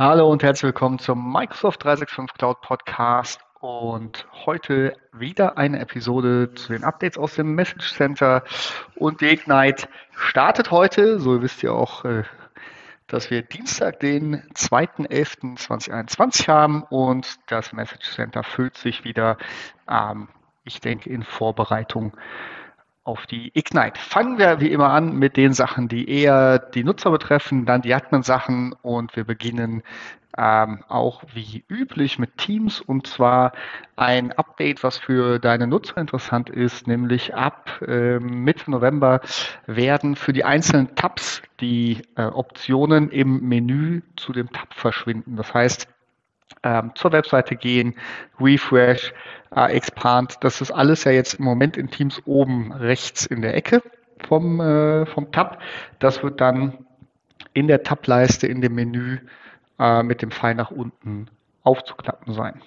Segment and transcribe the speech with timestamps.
[0.00, 6.72] Hallo und herzlich willkommen zum Microsoft 365 Cloud Podcast und heute wieder eine Episode zu
[6.72, 8.42] den Updates aus dem Message Center.
[8.94, 12.22] Und die Ignite startet heute, so wisst ihr auch, äh,
[13.08, 19.36] dass wir Dienstag, den 2.11.2021 haben und das Message Center füllt sich wieder,
[19.86, 20.28] ähm,
[20.64, 22.16] ich denke, in Vorbereitung
[23.04, 23.98] auf die Ignite.
[23.98, 27.94] Fangen wir wie immer an mit den Sachen, die eher die Nutzer betreffen, dann die
[27.94, 29.82] Admin-Sachen und wir beginnen
[30.36, 33.52] ähm, auch wie üblich mit Teams und zwar
[33.96, 39.20] ein Update, was für deine Nutzer interessant ist, nämlich ab äh, Mitte November
[39.66, 45.36] werden für die einzelnen Tabs die äh, Optionen im Menü zu dem Tab verschwinden.
[45.36, 45.88] Das heißt,
[46.62, 47.94] ähm, zur Webseite gehen,
[48.40, 49.12] Refresh,
[49.54, 50.38] äh, Expand.
[50.42, 53.82] Das ist alles ja jetzt im Moment in Teams oben rechts in der Ecke
[54.26, 55.60] vom, äh, vom Tab.
[55.98, 56.86] Das wird dann
[57.54, 59.18] in der Tab-Leiste in dem Menü
[59.78, 61.26] äh, mit dem Pfeil nach unten
[61.62, 62.60] aufzuklappen sein.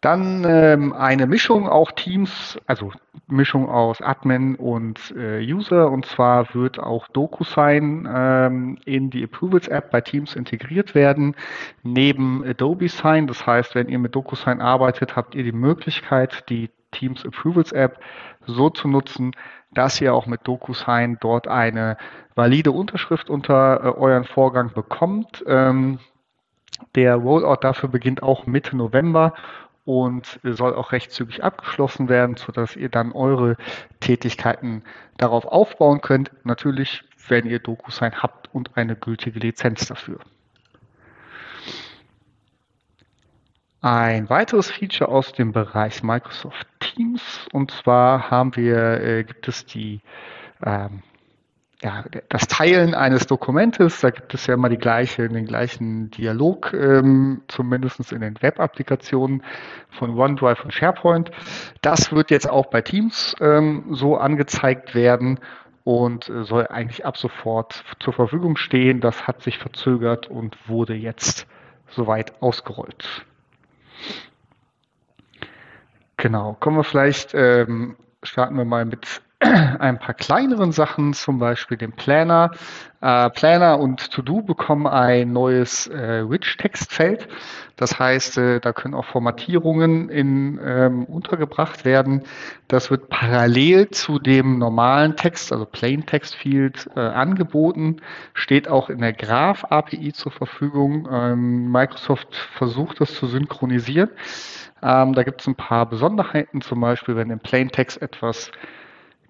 [0.00, 2.92] Dann ähm, eine Mischung auch Teams, also
[3.26, 5.90] Mischung aus Admin und äh, User.
[5.90, 11.34] Und zwar wird auch DocuSign ähm, in die Approvals App bei Teams integriert werden,
[11.82, 13.26] neben Adobe Sign.
[13.26, 17.98] Das heißt, wenn ihr mit DocuSign arbeitet, habt ihr die Möglichkeit, die Teams Approvals App
[18.46, 19.32] so zu nutzen,
[19.72, 21.96] dass ihr auch mit DocuSign dort eine
[22.36, 25.44] valide Unterschrift unter äh, euren Vorgang bekommt.
[25.48, 25.98] Ähm,
[26.94, 29.34] der Rollout dafür beginnt auch Mitte November
[29.88, 33.56] und soll auch recht zügig abgeschlossen werden, sodass ihr dann eure
[34.00, 34.82] Tätigkeiten
[35.16, 36.30] darauf aufbauen könnt.
[36.44, 40.18] Natürlich, wenn ihr DocuSign habt und eine gültige Lizenz dafür.
[43.80, 49.64] Ein weiteres Feature aus dem Bereich Microsoft Teams und zwar haben wir, äh, gibt es
[49.64, 50.02] die
[50.66, 51.02] ähm,
[51.82, 56.72] ja, das Teilen eines Dokumentes, da gibt es ja immer die gleiche, den gleichen Dialog,
[56.74, 59.44] ähm, zumindest in den Web-Applikationen
[59.90, 61.30] von OneDrive und SharePoint.
[61.80, 65.38] Das wird jetzt auch bei Teams ähm, so angezeigt werden
[65.84, 69.00] und äh, soll eigentlich ab sofort zur Verfügung stehen.
[69.00, 71.46] Das hat sich verzögert und wurde jetzt
[71.90, 73.24] soweit ausgerollt.
[76.16, 81.76] Genau, kommen wir vielleicht, ähm, starten wir mal mit ein paar kleineren Sachen, zum Beispiel
[81.76, 82.50] den Planner.
[83.00, 87.28] Äh, Planner und To-Do bekommen ein neues äh, Rich-Textfeld.
[87.76, 92.24] Das heißt, äh, da können auch Formatierungen in, ähm, untergebracht werden.
[92.66, 98.00] Das wird parallel zu dem normalen Text, also Plain Text Field, äh, angeboten.
[98.34, 101.08] Steht auch in der Graph API zur Verfügung.
[101.12, 104.10] Ähm, Microsoft versucht das zu synchronisieren.
[104.82, 108.50] Ähm, da gibt es ein paar Besonderheiten, zum Beispiel, wenn im Plain Text etwas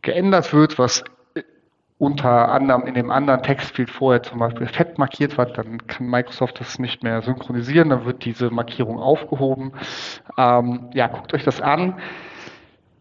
[0.02, 1.04] geändert wird, was
[1.98, 6.60] unter anderem in dem anderen Textfield vorher zum Beispiel fett markiert war, dann kann Microsoft
[6.60, 9.72] das nicht mehr synchronisieren, dann wird diese Markierung aufgehoben.
[10.36, 11.98] Ähm, ja, guckt euch das an.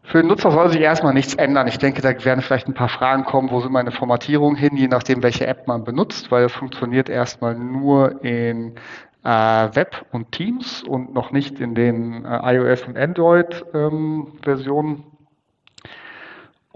[0.01, 1.67] Für den Nutzer soll sich erstmal nichts ändern.
[1.67, 4.87] Ich denke, da werden vielleicht ein paar Fragen kommen, wo sind meine Formatierungen hin, je
[4.87, 8.75] nachdem, welche App man benutzt, weil es funktioniert erstmal nur in
[9.23, 14.89] äh, Web und Teams und noch nicht in den äh, iOS und Android-Versionen.
[14.91, 15.03] Ähm,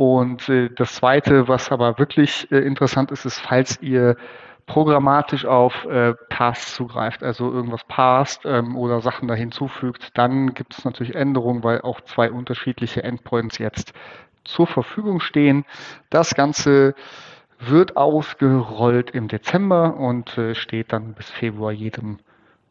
[0.02, 4.18] und äh, das Zweite, was aber wirklich äh, interessant ist, ist, falls ihr
[4.66, 10.76] programmatisch auf äh, Tasks zugreift, also irgendwas passt ähm, oder Sachen da hinzufügt, dann gibt
[10.76, 13.94] es natürlich Änderungen, weil auch zwei unterschiedliche Endpoints jetzt
[14.44, 15.66] zur Verfügung stehen.
[16.10, 16.96] Das Ganze
[17.60, 22.18] wird ausgerollt im Dezember und äh, steht dann bis Februar jedem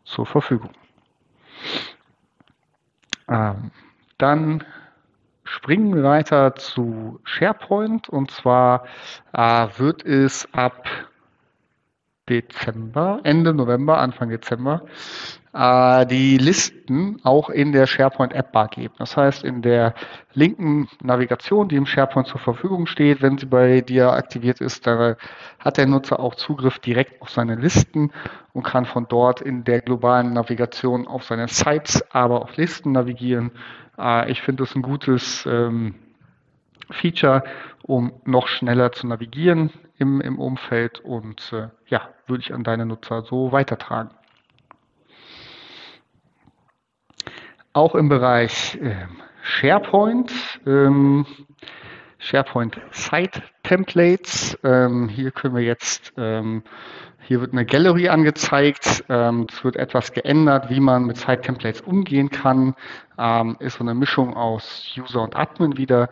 [0.03, 0.71] zur Verfügung.
[3.29, 3.71] Ähm,
[4.19, 4.65] dann
[5.51, 8.09] springen wir weiter zu SharePoint.
[8.09, 8.85] Und zwar
[9.33, 10.85] äh, wird es ab
[12.31, 14.83] Dezember, Ende November, Anfang Dezember,
[15.53, 18.95] äh, die Listen auch in der SharePoint App Bar geben.
[18.99, 19.95] Das heißt, in der
[20.33, 25.17] linken Navigation, die im SharePoint zur Verfügung steht, wenn sie bei dir aktiviert ist, da
[25.59, 28.13] hat der Nutzer auch Zugriff direkt auf seine Listen
[28.53, 33.51] und kann von dort in der globalen Navigation auf seine Sites, aber auf Listen navigieren
[34.01, 35.95] äh, ich finde das ein gutes ähm,
[36.93, 37.45] Feature,
[37.83, 42.87] um noch schneller zu navigieren im, im Umfeld und äh, ja, würde ich an deine
[42.87, 44.11] Nutzer so weitertragen.
[47.73, 49.07] Auch im Bereich äh,
[49.43, 50.33] SharePoint,
[50.67, 51.27] ähm,
[52.21, 54.59] SharePoint Site Templates.
[54.63, 56.63] Ähm, hier können wir jetzt ähm,
[57.31, 59.05] hier wird eine Gallery angezeigt.
[59.09, 62.75] Ähm, es wird etwas geändert, wie man mit Site-Templates umgehen kann.
[63.19, 66.09] Ähm, ist so eine Mischung aus User und Admin wieder.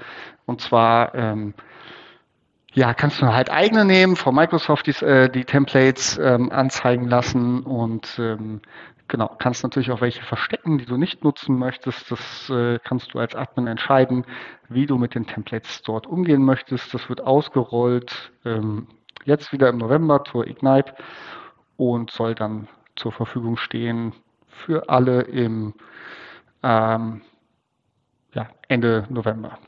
[0.46, 1.55] Und zwar, ähm,
[2.72, 7.64] ja, kannst du halt eigene nehmen, von Microsoft die, äh, die Templates ähm, anzeigen lassen
[7.64, 8.61] und ähm,
[9.08, 12.10] genau, kannst natürlich auch welche verstecken, die du nicht nutzen möchtest.
[12.10, 14.25] Das äh, kannst du als Admin entscheiden,
[14.69, 16.94] wie du mit den Templates dort umgehen möchtest.
[16.94, 18.87] Das wird ausgerollt ähm,
[19.25, 20.94] jetzt wieder im November zur Ignite
[21.76, 24.12] und soll dann zur Verfügung stehen
[24.46, 25.75] für alle im
[26.62, 27.22] ähm,
[28.34, 29.58] ja, Ende November.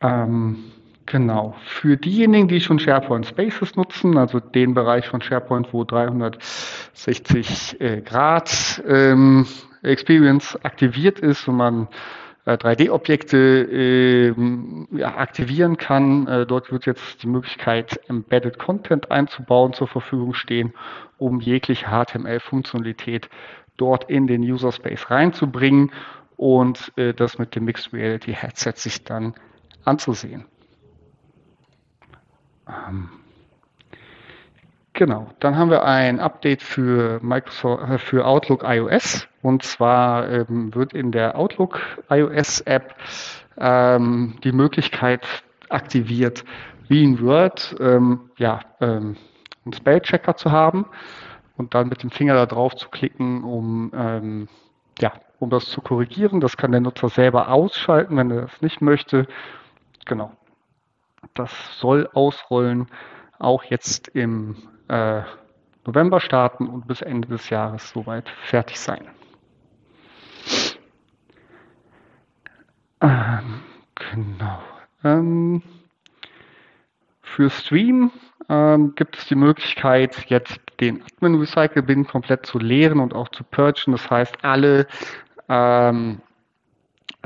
[0.00, 0.72] Ähm,
[1.06, 1.54] genau.
[1.64, 8.02] Für diejenigen, die schon SharePoint Spaces nutzen, also den Bereich von SharePoint, wo 360 äh,
[8.02, 9.46] Grad ähm,
[9.82, 11.88] Experience aktiviert ist und man
[12.46, 14.34] 3D-Objekte äh,
[14.96, 16.28] ja, aktivieren kann.
[16.28, 20.72] Äh, dort wird jetzt die Möglichkeit, Embedded Content einzubauen, zur Verfügung stehen,
[21.18, 23.28] um jegliche HTML-Funktionalität
[23.76, 25.90] dort in den User Space reinzubringen
[26.36, 29.34] und äh, das mit dem Mixed Reality Headset sich dann
[29.84, 30.44] anzusehen.
[32.68, 33.08] Ähm,
[34.92, 39.28] genau, dann haben wir ein Update für, Microsoft, äh, für Outlook iOS.
[39.42, 41.80] Und zwar ähm, wird in der Outlook
[42.10, 42.94] iOS App
[43.58, 45.26] ähm, die Möglichkeit
[45.68, 46.44] aktiviert,
[46.88, 49.16] wie in Word, ähm, ja, ähm,
[49.64, 50.86] einen Spellchecker zu haben
[51.56, 54.48] und dann mit dem Finger da drauf zu klicken, um ähm,
[55.00, 56.40] ja, um das zu korrigieren.
[56.40, 59.26] Das kann der Nutzer selber ausschalten, wenn er das nicht möchte.
[60.06, 60.32] Genau.
[61.36, 62.86] Das soll ausrollen,
[63.38, 64.56] auch jetzt im
[64.88, 65.22] äh,
[65.86, 69.06] November starten und bis Ende des Jahres soweit fertig sein.
[73.00, 73.62] Ähm,
[73.94, 74.62] genau.
[75.04, 75.62] Ähm,
[77.22, 78.10] für Stream
[78.48, 83.28] ähm, gibt es die Möglichkeit, jetzt den Admin Recycle Bin komplett zu leeren und auch
[83.28, 83.92] zu purgen.
[83.92, 84.86] Das heißt, alle
[85.48, 86.25] ähm, äh,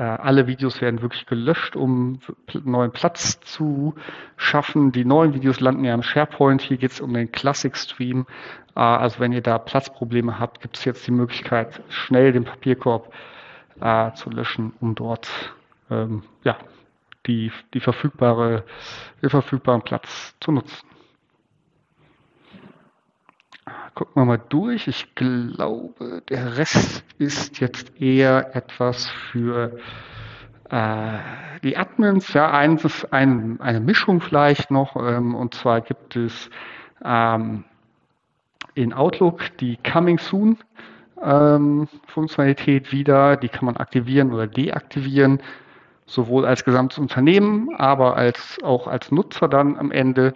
[0.03, 2.19] alle Videos werden wirklich gelöscht, um
[2.63, 3.95] neuen Platz zu
[4.37, 4.91] schaffen.
[4.91, 6.61] Die neuen Videos landen ja im SharePoint.
[6.61, 8.25] Hier geht es um den Classic Stream.
[8.75, 13.13] Äh, also wenn ihr da Platzprobleme habt, gibt es jetzt die Möglichkeit, schnell den Papierkorb
[13.79, 15.29] äh, zu löschen, um dort
[15.89, 16.57] ähm, ja,
[17.27, 18.63] die, die verfügbare,
[19.21, 20.87] den verfügbaren Platz zu nutzen.
[23.93, 24.87] Gucken wir mal durch.
[24.87, 29.77] Ich glaube, der Rest ist jetzt eher etwas für
[30.69, 31.17] äh,
[31.63, 32.31] die Admins.
[32.33, 34.95] Ja, eins ist ein, eine Mischung vielleicht noch.
[34.95, 36.49] Ähm, und zwar gibt es
[37.03, 37.65] ähm,
[38.73, 40.57] in Outlook die Coming Soon
[41.21, 43.35] ähm, Funktionalität wieder.
[43.35, 45.41] Die kann man aktivieren oder deaktivieren,
[46.05, 50.33] sowohl als gesamtes Unternehmen, aber als auch als Nutzer dann am Ende.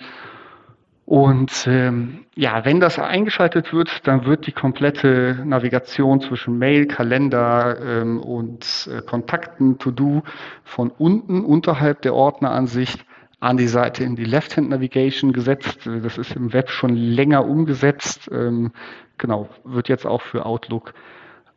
[1.05, 7.77] Und ähm, ja, wenn das eingeschaltet wird, dann wird die komplette Navigation zwischen Mail, Kalender
[7.79, 10.23] ähm, und äh, Kontakten, To-Do
[10.63, 13.05] von unten unterhalb der Ordneransicht
[13.39, 15.81] an die Seite in die Left-Hand Navigation gesetzt.
[15.85, 18.27] Das ist im Web schon länger umgesetzt.
[18.31, 18.71] Ähm,
[19.19, 20.95] genau, wird jetzt auch für Outlook,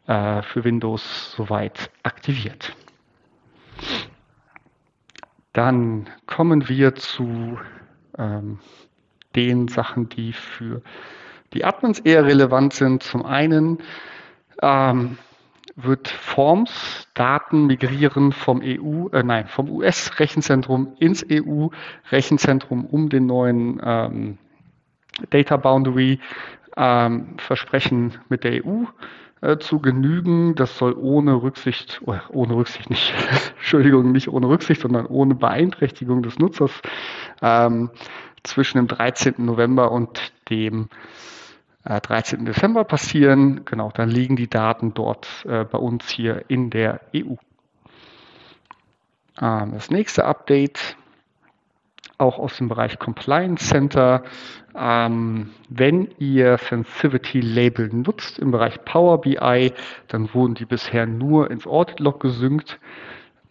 [0.06, 2.76] äh, für Windows soweit aktiviert.
[5.54, 7.58] Dann kommen wir zu
[8.18, 8.58] ähm,
[9.38, 10.82] den Sachen, die für
[11.52, 13.04] die Admins eher relevant sind.
[13.04, 13.78] Zum einen
[14.60, 15.16] ähm,
[15.76, 23.80] wird Forms Daten migrieren vom EU, äh, nein, vom US-Rechenzentrum ins EU-Rechenzentrum, um den neuen
[23.84, 24.38] ähm,
[25.30, 26.18] Data Boundary
[26.76, 28.84] ähm, Versprechen mit der EU
[29.40, 30.56] äh, zu genügen.
[30.56, 33.14] Das soll ohne Rücksicht, oh, ohne Rücksicht nicht,
[33.56, 36.72] Entschuldigung, nicht ohne Rücksicht, sondern ohne Beeinträchtigung des Nutzers
[37.40, 37.90] ähm,
[38.44, 39.34] zwischen dem 13.
[39.38, 40.88] November und dem
[41.84, 42.44] äh, 13.
[42.44, 43.64] Dezember passieren.
[43.64, 47.34] Genau, dann liegen die Daten dort äh, bei uns hier in der EU.
[49.40, 50.96] Ähm, das nächste Update,
[52.18, 54.24] auch aus dem Bereich Compliance Center.
[54.76, 59.72] Ähm, wenn ihr Sensitivity Label nutzt im Bereich Power BI,
[60.08, 62.78] dann wurden die bisher nur ins Audit Log gesynkt.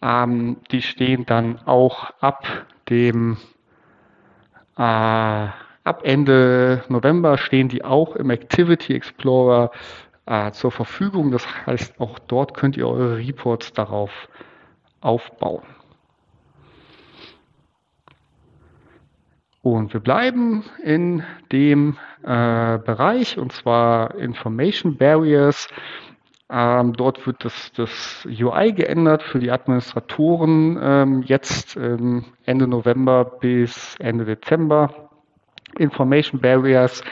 [0.00, 3.57] Ähm, die stehen dann auch ab dem äh,
[4.78, 9.70] ab Ende November stehen die auch im Activity Explorer
[10.26, 11.30] äh, zur Verfügung.
[11.30, 14.28] Das heißt, auch dort könnt ihr eure Reports darauf
[15.00, 15.62] aufbauen.
[19.62, 25.68] Und wir bleiben in dem äh, Bereich, und zwar Information Barriers.
[26.50, 33.24] Ähm, dort wird das, das UI geändert für die Administratoren ähm, jetzt ähm, Ende November
[33.24, 35.10] bis Ende Dezember.
[35.76, 37.02] Information Barriers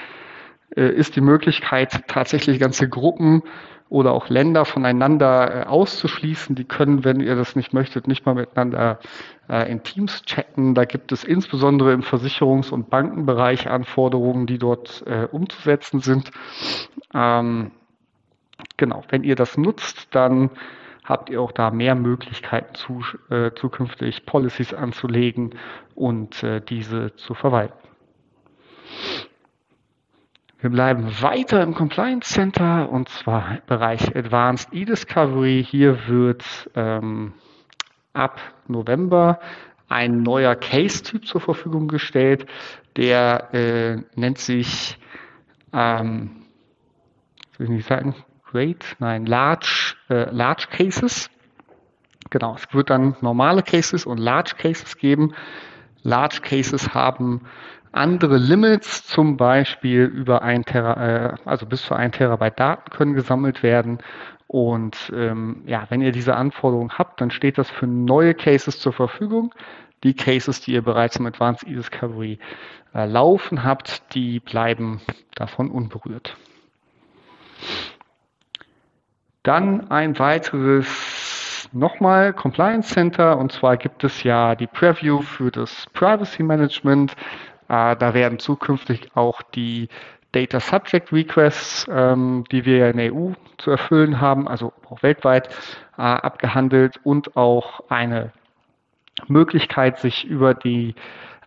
[0.74, 3.42] äh, ist die Möglichkeit, tatsächlich ganze Gruppen
[3.88, 6.56] oder auch Länder voneinander äh, auszuschließen.
[6.56, 8.98] Die können, wenn ihr das nicht möchtet, nicht mal miteinander
[9.48, 10.74] äh, in Teams chatten.
[10.74, 16.30] Da gibt es insbesondere im Versicherungs- und Bankenbereich Anforderungen, die dort äh, umzusetzen sind.
[17.14, 17.70] Ähm,
[18.76, 20.50] genau, wenn ihr das nutzt, dann
[21.04, 25.54] habt ihr auch da mehr Möglichkeiten zu, äh, zukünftig Policies anzulegen
[25.94, 27.78] und äh, diese zu verwalten.
[30.58, 35.62] Wir bleiben weiter im Compliance Center und zwar im Bereich Advanced E-Discovery.
[35.62, 37.34] Hier wird ähm,
[38.14, 39.38] ab November
[39.88, 42.46] ein neuer Case-Typ zur Verfügung gestellt,
[42.96, 44.98] der äh, nennt sich,
[45.72, 46.46] ähm,
[47.56, 48.14] soll ich nicht sagen,
[48.56, 51.28] Great, nein, Large, äh, Large Cases.
[52.30, 55.34] Genau, es wird dann normale Cases und Large Cases geben.
[56.02, 57.42] Large Cases haben
[57.92, 63.12] andere Limits, zum Beispiel über ein Tera, äh, also bis zu ein Terabyte Daten können
[63.12, 63.98] gesammelt werden.
[64.46, 68.94] Und ähm, ja, wenn ihr diese Anforderung habt, dann steht das für neue Cases zur
[68.94, 69.54] Verfügung.
[70.02, 72.38] Die Cases, die ihr bereits im Advanced E-Discovery
[72.94, 75.02] äh, laufen habt, die bleiben
[75.34, 76.38] davon unberührt.
[79.46, 85.86] Dann ein weiteres nochmal Compliance Center und zwar gibt es ja die Preview für das
[85.92, 87.12] Privacy Management.
[87.68, 89.88] Äh, da werden zukünftig auch die
[90.32, 95.48] Data Subject Requests, ähm, die wir in der EU zu erfüllen haben, also auch weltweit
[95.96, 98.32] äh, abgehandelt und auch eine
[99.28, 100.96] Möglichkeit, sich über die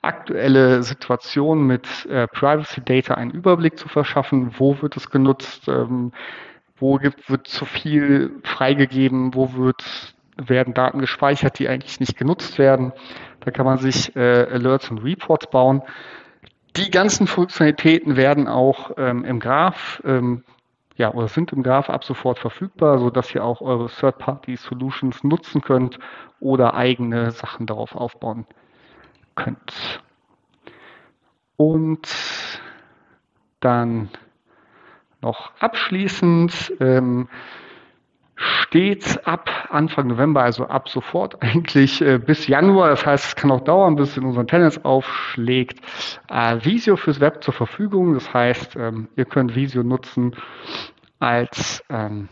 [0.01, 4.53] aktuelle Situation mit äh, Privacy Data einen Überblick zu verschaffen.
[4.57, 5.67] Wo wird es genutzt?
[5.67, 6.13] Ähm,
[6.79, 9.35] wo gibt, wird zu viel freigegeben?
[9.35, 12.93] Wo wird, werden Daten gespeichert, die eigentlich nicht genutzt werden?
[13.41, 15.81] Da kann man sich äh, Alerts und Reports bauen.
[16.75, 20.43] Die ganzen Funktionalitäten werden auch ähm, im Graph, ähm,
[20.95, 25.61] ja, oder sind im Graph ab sofort verfügbar, so dass ihr auch eure Third-Party-Solutions nutzen
[25.61, 25.97] könnt
[26.39, 28.45] oder eigene Sachen darauf aufbauen
[29.35, 30.01] könnt.
[31.55, 32.07] Und
[33.59, 34.09] dann
[35.21, 37.27] noch abschließend ähm,
[38.39, 43.51] steht ab Anfang November, also ab sofort eigentlich äh, bis Januar, das heißt, es kann
[43.51, 45.81] auch dauern, bis es in unseren Tennis aufschlägt,
[46.29, 48.13] äh, Visio fürs Web zur Verfügung.
[48.13, 50.35] Das heißt, ähm, ihr könnt Visio nutzen
[51.19, 52.29] als ähm,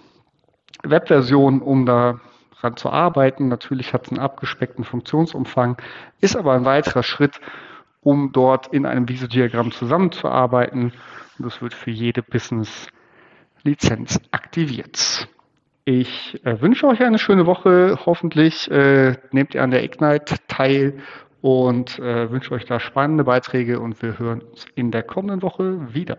[0.84, 3.50] Webversion, um daran zu arbeiten.
[3.50, 5.78] Natürlich hat es einen abgespeckten Funktionsumfang,
[6.22, 7.42] ist aber ein weiterer Schritt,
[8.02, 10.94] um dort in einem Visio-Diagramm zusammenzuarbeiten.
[11.40, 15.28] Das wird für jede Business-Lizenz aktiviert.
[15.86, 18.00] Ich äh, wünsche euch eine schöne Woche.
[18.06, 20.98] Hoffentlich äh, nehmt ihr an der Ignite teil
[21.42, 25.94] und äh, wünsche euch da spannende Beiträge und wir hören uns in der kommenden Woche
[25.94, 26.16] wieder.